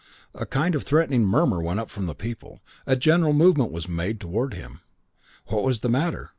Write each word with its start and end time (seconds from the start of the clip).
A 0.33 0.47
kind 0.47 0.73
of 0.73 0.81
threatening 0.81 1.23
murmur 1.27 1.61
went 1.61 1.79
up 1.79 1.91
from 1.91 2.07
the 2.07 2.15
people. 2.15 2.59
A 2.87 2.95
general 2.95 3.33
movement 3.33 3.71
was 3.71 3.87
made 3.87 4.19
towards 4.19 4.55
him. 4.55 4.79
What 5.45 5.63
was 5.63 5.81
the 5.81 5.89
matter? 5.89 6.29